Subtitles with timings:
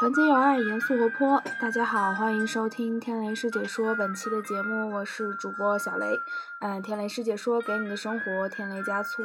[0.00, 1.42] 团结友爱，严肃活泼。
[1.60, 6.06] 大家好，欢迎收听天雷师解说本期的节目，我是主播小雷。
[6.60, 9.22] 嗯，天雷师解说给你的生活添雷加醋。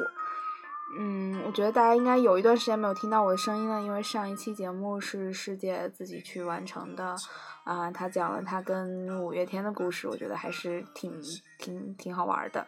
[1.00, 7.16] 嗯，我觉得大家应该有一段时间没有听到我的声音了，因为上一期节目是师姐自己去完成的。
[7.64, 11.21] 啊，她讲了她跟五月天的故事，我觉得还是挺
[11.57, 12.68] 挺挺好玩的。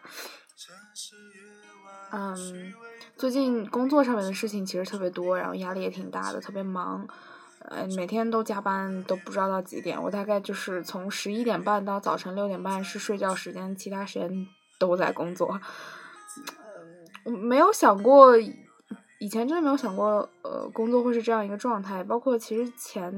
[2.12, 2.72] 嗯，
[3.18, 7.06] 最近工作上面的事情其实特别多，然后压力也挺大的，特别忙。
[7.70, 10.02] 呃，每天都加班，都不知道到几点。
[10.02, 14.46] 我大概就是从十一点半到早晨六点半是睡觉时间，其他时间
[14.78, 15.60] 都在工作。
[17.24, 22.02] 嗯，没有想过，以前真的没有想过，呃，工作会是这样一个状态。
[22.02, 23.12] 包括其实前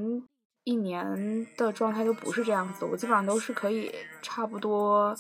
[0.65, 5.15] 一年的状态都不是这样子，我基本上都是可以差不多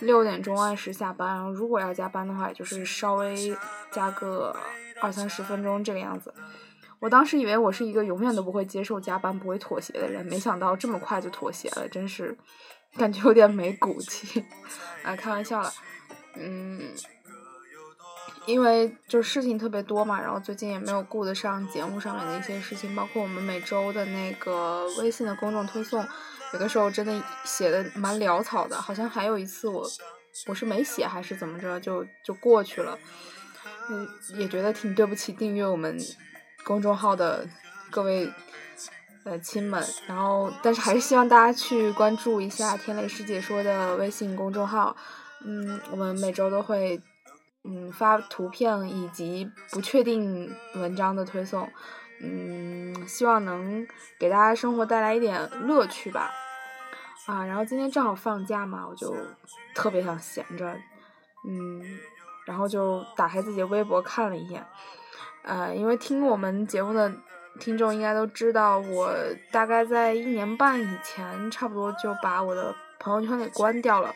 [0.00, 3.56] 六点钟按时下班，然后如果要加班的话，也就是稍微
[3.90, 4.54] 加个
[5.00, 6.32] 二三十分钟这个样子。
[7.00, 12.36] 我当时以为我是一个永远都不会接受加班、不会妥协的人，没想到这么快就妥协了，真是
[12.96, 14.44] 感觉有点没骨气。
[15.04, 15.72] 啊，开玩笑了，
[16.34, 16.92] 嗯，
[18.46, 26.04] 因为就事情特别多嘛，然后最近也没有顾得上节目上面的一些事情，包括我们每周的那个微信的公众推送，
[26.52, 29.88] 有的时候真的写的蛮潦草的，好像还有一次我
[30.48, 32.98] 我是没写还是怎么着，就就过去了，
[33.88, 35.96] 嗯，也觉得挺对不起订阅我们。
[36.68, 37.48] 公众号的
[37.90, 38.30] 各位
[39.24, 44.94] 呃亲们，然后但是还是希望大家去关注一下天雷师姐说的微信公众号，
[45.46, 47.00] 嗯，我们每周都会
[47.64, 51.66] 嗯发图片以及不确定文章的推送，
[52.20, 53.86] 嗯，希望能
[54.18, 56.30] 给大家生活带来一点乐趣吧，
[57.24, 59.16] 啊，然后今天正好放假嘛，我就
[59.74, 60.76] 特别想闲着，
[61.48, 61.98] 嗯，
[62.48, 64.66] 然后就打开自己的微博看了一眼。
[65.42, 67.12] 呃，因为听我们节目的
[67.60, 69.12] 听众应该都知道，我
[69.52, 74.14] 大概在一年半以前，差不多就把我的朋友圈给关掉了。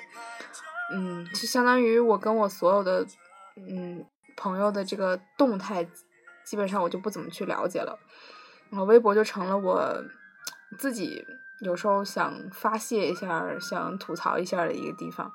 [0.95, 3.07] 嗯，就相当于我跟我所有的
[3.57, 4.03] 嗯
[4.35, 5.87] 朋友的这个动态，
[6.43, 7.99] 基本上我就不怎么去了解了。
[8.71, 10.03] 然后微博就成了我
[10.79, 11.23] 自己
[11.61, 15.31] 有时候想发泄一下、想吐槽一下的一个地方，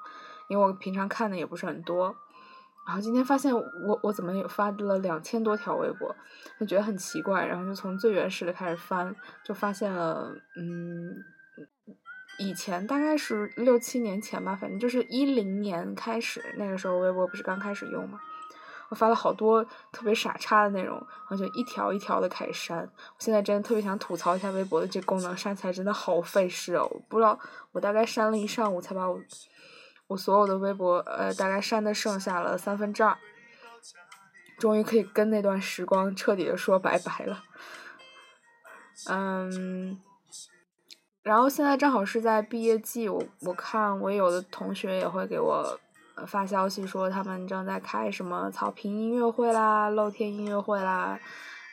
[0.48, 2.16] 因为我平常看的也不是很多。
[2.88, 6.16] 然后今天发现我我怎么也发了两千多条微博，
[6.58, 11.18] 就觉得很奇怪，然后就从最原始的开始翻，就发现了，嗯，
[12.40, 18.18] 以前大概是六七年前吧，反正就是一零年开始，那个时候微博不是刚开始用嘛，
[18.88, 19.62] 我发了好多
[19.92, 22.80] 特别傻叉的内容，然后就一条一条的开始删。
[22.80, 27.38] 我现在真的特别想吐槽一下微博的这功能，删起来真的好费事哦，不知道
[27.74, 29.20] 我大概删了一上午才把我。
[30.08, 33.18] 我所有的微博，呃，大概删的剩下了三分之二，
[34.58, 37.44] 终于可以跟那段时光彻底的说拜拜了。
[39.10, 40.02] 嗯，
[41.24, 45.78] 然后现在正好是在毕业季，我我看我有的同学也会给我
[46.26, 51.20] 发消息说他们正在开什么草坪音乐会啦、露天音乐会啦，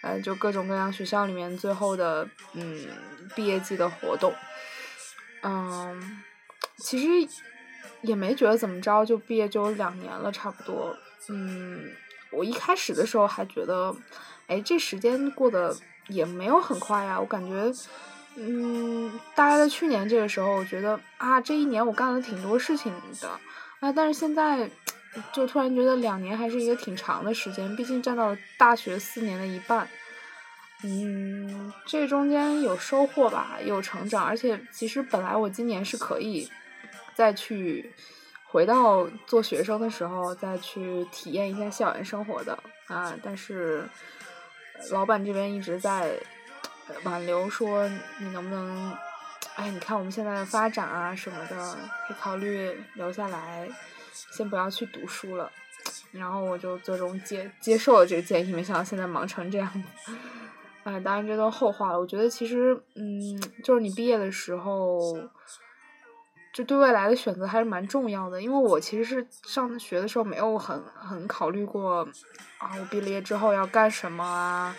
[0.02, 2.88] 呃，就各种各样学校里面最后的嗯
[3.36, 4.34] 毕业季的活动。
[5.42, 6.24] 嗯，
[6.78, 7.32] 其实。
[8.04, 10.96] 也没觉得怎么着，就毕业就两年了，差不多。
[11.28, 11.90] 嗯，
[12.30, 13.94] 我一开始的时候还觉得，
[14.46, 15.74] 哎，这时间过得
[16.08, 17.18] 也没有很快呀。
[17.18, 17.72] 我感觉，
[18.36, 23.28] 嗯，大概在去年这个时候，我觉得啊，这一年我干了挺多事情的。
[23.80, 24.70] 啊，但是现在
[25.32, 29.88] 就突然觉得两年还是一个挺长的时间，毕竟占到了大学四年的一半。
[30.82, 36.50] 嗯，这中间有收获吧，有成长，而且其实本来我今年是可以。
[37.14, 37.92] 再去
[38.46, 43.14] 回到做学生的时候，再去体验一下校园生活的啊！
[43.22, 43.88] 但是
[44.90, 46.16] 老板这边一直在
[47.04, 47.88] 挽留，说
[48.18, 48.96] 你能不能，
[49.56, 51.74] 哎，你看我们现在的发展啊什么的，
[52.06, 53.68] 可以考虑留下来，
[54.32, 55.50] 先不要去读书了。
[56.12, 59.84] 然后我就最终接接受了这个建议，没想到现在忙成这样。
[60.84, 61.98] 哎， 当然这都后话了。
[61.98, 65.00] 我觉得其实，嗯，就是你毕业的时候。
[66.54, 72.08] 就对未来的选择还是蛮重要的，因为我其实是上学的时候没有很很考虑过，
[72.58, 74.74] 啊，我毕了业之后要干什么啊，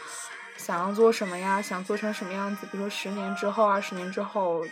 [0.55, 2.65] 想要做什么呀，想做成什么样子？
[2.71, 4.63] 比如说十年之后、二十年之后，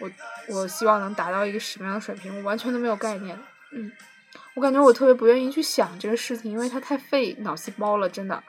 [0.00, 0.10] 我
[0.48, 3.38] 我希望能达到一个什么样的水平，我完全都没有概念。
[3.72, 3.92] 嗯，
[4.56, 8.42] 我感觉我特别不愿意去想这个事情，因为它太费脑细胞了，真的。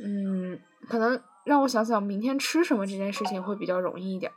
[0.00, 0.56] 嗯，
[0.88, 4.30] 可能让我想想明天吃什么这件事情会比较容易一点。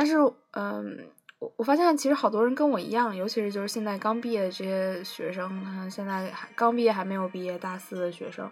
[0.00, 0.16] 但是，
[0.52, 8.50] 嗯，我我发现其实好多人跟我一样，尤其是就是现在刚毕业的这些学生，现在还刚毕业还没有毕业大四的学生，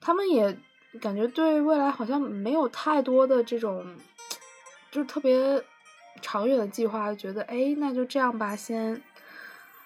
[0.00, 0.58] 他们也
[1.00, 3.96] 感觉对未来好像没有太多的这种，
[4.90, 5.62] 就是特别
[6.20, 9.00] 长远的计划，觉得哎，那就这样吧，先。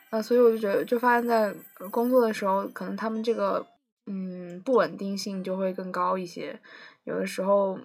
[0.08, 1.54] 啊，所以我就觉得，就发现在
[1.90, 3.66] 工作的时候，可能他们这个
[4.06, 6.58] 嗯不稳定性就会更高一些，
[7.04, 7.78] 有的时候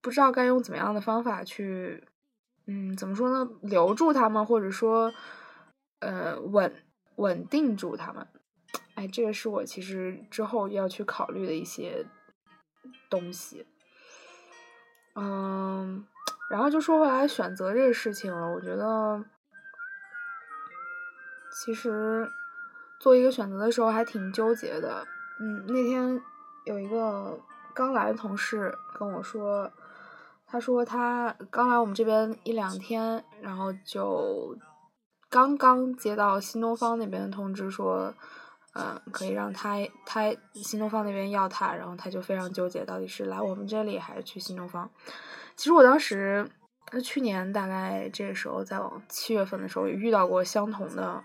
[0.00, 2.04] 不知道该用怎么样的方法去，
[2.66, 5.12] 嗯，怎么说呢，留住他们，或者说
[6.00, 6.74] 呃稳
[7.16, 8.26] 稳定住他们。
[8.94, 12.06] 哎，这个是我其实之后要去考虑的一些
[13.08, 13.66] 东西。
[15.14, 16.06] 嗯，
[16.50, 19.24] 然后就说回来选择这个事情了，我觉得。
[21.52, 22.30] 其实
[23.00, 25.04] 做一个选择的时候还挺纠结的。
[25.40, 26.22] 嗯，那天
[26.64, 27.38] 有一个
[27.74, 29.70] 刚来的同事跟我说，
[30.50, 34.56] 他说他刚来我们这边一两天，然后就
[35.28, 38.12] 刚刚接到新东方那边的通知说，
[38.74, 44.90] 嗯，可以让他他新东方那边要他，然后他就非常纠结，到底是来我们这里还是去新东方。
[45.56, 46.50] 其实我当时
[47.04, 51.22] 去年大概这个时候，在往七月份的时候也遇到过相同的。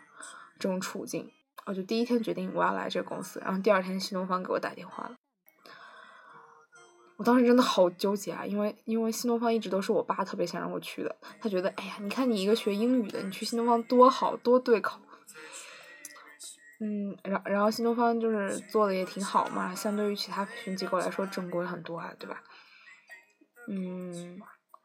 [0.57, 1.30] 这种处境，
[1.66, 5.12] 我就第一天决定我要来这个公司，然后第二天新东方给我打电话了。
[7.18, 15.00] 我当时真的好纠结啊，因为因为新东方一直都是我爸特别想让我去的，他觉得哎呀，你看你一个学英语的，你去新东方多好多对口。
[16.80, 22.44] 嗯，然然后新东方就是做的也挺好嘛，相对于其他培训机构来说正规很多啊，对吧？
[23.68, 24.40] 嗯，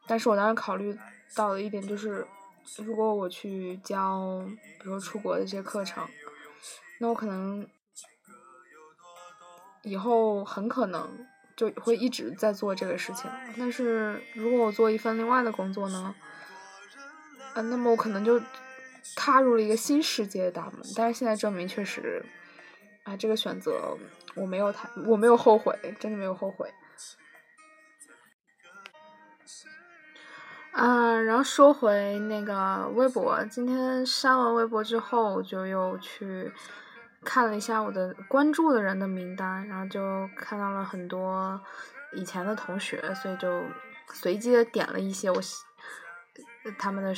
[0.07, 0.97] 但是我当时考虑
[1.35, 2.27] 到的一点就是。
[2.77, 4.45] 如果我去教，
[4.79, 6.07] 比如说出国的这些课程，
[6.99, 7.67] 那我可能
[9.81, 11.27] 以后很可能
[11.61, 13.29] 就会一直在做这个事情。
[13.55, 16.15] 但是如果我做一份另外的工作呢？
[17.53, 18.41] 嗯，那么我可能就
[19.15, 20.81] 踏入了一个新世界的大门。
[20.95, 22.25] 但是现在证明，确实
[23.03, 23.95] 啊，这个选择
[24.35, 26.67] 我没有太，我没有后悔，真的没有后悔。
[30.71, 36.51] 啊，然后说回那个微博，今天删完微博之后，就又去
[37.23, 41.59] 看了一下我的关注的人的名单，然后就看到了很多
[42.13, 43.63] 以前的同学，所以就
[44.13, 45.39] 随机的点了一些我
[46.77, 47.13] 他们的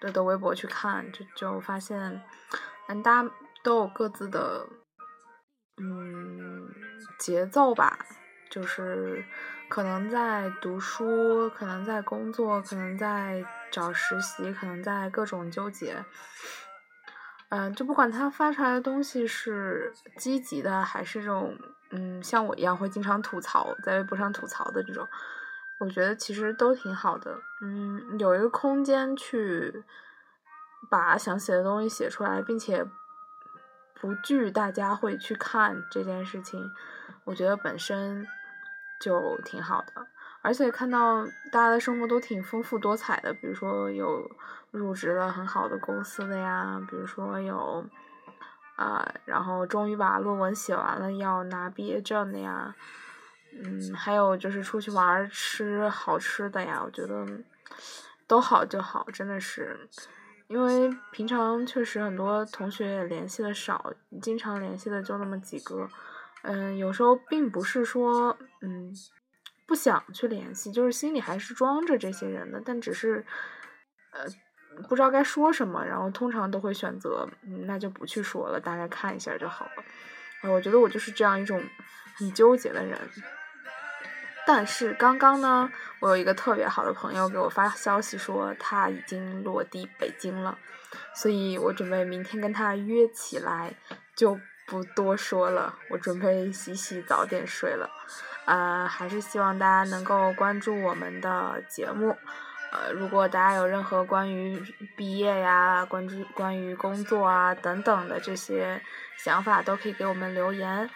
[0.00, 2.22] 的的微博去看，就就发现，
[2.88, 3.30] 嗯，大家
[3.62, 4.66] 都有各自的
[5.76, 6.68] 嗯
[7.18, 7.98] 节奏吧，
[8.50, 9.24] 就是。
[9.68, 16.04] 可能在读书，可能在工作，可能在找实习，可能在各种纠结。
[17.52, 21.54] 嗯，就不管他发出来的东西是积极的，还是这种
[21.90, 25.06] 嗯像我一样会经常吐槽，在微博上吐槽的这种，
[25.78, 27.38] 我觉得其实都挺好的。
[27.60, 29.84] 嗯，有一个空间去
[30.90, 32.86] 把想写的东西写出来，并且
[34.00, 36.70] 不惧大家会去看这件事情，
[37.24, 38.26] 我觉得本身。
[39.02, 40.06] 就挺好的，
[40.42, 44.30] 而且看到大家的生活都挺丰富多彩的，比如说有
[44.72, 47.84] 入职了很好的公司的呀，比如说有
[48.76, 52.74] 啊，然后终于把论文写完了要拿毕业证的呀，
[53.52, 57.24] 嗯，还有就是出去玩吃好吃的呀，我觉得
[58.26, 59.88] 都好就好，真的是，
[60.48, 65.88] 因为平常确实很多同学也联系的少，经常联系的就那么几个。
[66.42, 68.92] 嗯，有时候并不是说，嗯，
[69.66, 73.24] 不想去联系，就是心里还是装着这些人的，但只是，
[74.10, 74.24] 呃，
[74.88, 80.50] 不知道该说什么，然后通常都会选择，嗯那就不去说了，大概看一下就好了。
[80.50, 81.62] 我觉得我就是这样一种
[82.16, 82.98] 很纠结的人。
[84.46, 90.58] 但是刚刚呢，我有一个特别好的朋友给我发消息说他已经落地北京了，
[91.14, 93.74] 所以我准备明天跟他约起来
[94.14, 94.38] 就。
[94.64, 97.90] 不多说了，我准备洗洗早点睡了。
[98.44, 102.16] 呃，还是希望大家能够关注我们的节目。
[102.72, 104.58] 呃，如果大家有任何关于
[104.96, 108.80] 毕业呀、关注关于工作啊等等的这些
[109.18, 110.88] 想法，都可以给我们留言。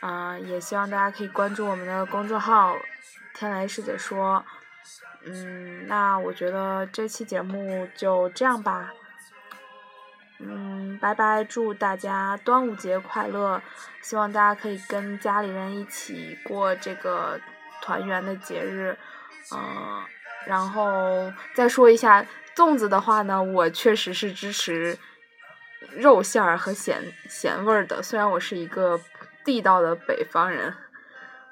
[0.00, 2.76] 呃，也希望大家可以关注我们的公众号
[3.34, 4.44] “天雷师姐说”。
[5.24, 8.90] 嗯，那我觉得这期节目就这样吧。
[10.44, 11.44] 嗯，拜拜！
[11.44, 13.62] 祝大家端午节快乐！
[14.00, 17.40] 希望大家可以跟家里人一起过这个
[17.80, 18.98] 团圆的节日。
[19.54, 20.02] 嗯，
[20.44, 24.98] 然后再说一下粽子的话呢，我确实是支持
[25.92, 28.02] 肉馅儿和咸咸味儿的。
[28.02, 29.00] 虽然我是一个
[29.44, 30.74] 地道的北方人。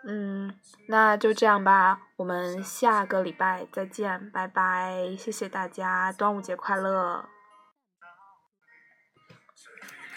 [0.02, 0.52] 嗯，
[0.88, 5.14] 那就这样吧，我们下个礼拜再见，拜拜！
[5.16, 7.28] 谢谢大家，端午节快乐！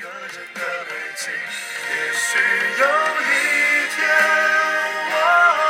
[0.04, 2.38] 一个人的北京，也许
[2.78, 2.84] 有
[3.24, 3.26] 一
[3.96, 4.04] 天
[5.08, 5.16] 我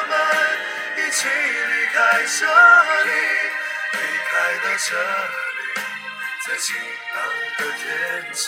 [0.09, 0.11] 们
[0.97, 2.41] 一起离开这
[3.03, 3.11] 里。
[3.93, 5.37] 离开的这里，
[6.47, 6.65] 在晴
[7.13, 7.15] 朗
[7.59, 7.85] 的天
[8.33, 8.41] 气。